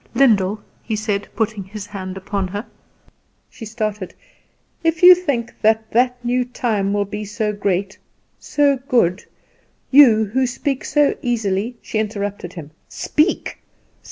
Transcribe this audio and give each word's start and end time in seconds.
"Lyndall," 0.15 0.61
he 0.81 0.95
said, 0.95 1.27
putting 1.35 1.63
his 1.65 1.85
hand 1.85 2.17
upon 2.17 2.47
her 2.47 2.65
she 3.51 3.65
started 3.65 4.15
"if 4.83 5.03
you 5.03 5.13
think 5.13 5.53
that 5.61 5.91
that 5.91 6.25
new 6.25 6.43
time 6.43 6.91
will 6.91 7.05
be 7.05 7.23
so 7.23 7.53
great, 7.53 7.99
so 8.39 8.77
good, 8.87 9.23
you 9.91 10.25
who 10.25 10.47
speak 10.47 10.83
so 10.85 11.15
easily" 11.21 11.77
She 11.83 11.99
interrupted 11.99 12.53
him. 12.53 12.71
"Speak! 12.89 13.59